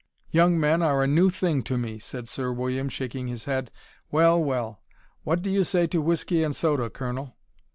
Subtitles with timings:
[0.31, 3.69] Young men are a new thing to me!" said Sir William, shaking his head.
[4.09, 4.81] "Well, well!
[5.23, 7.37] What do you say to whiskey and soda, Colonel?"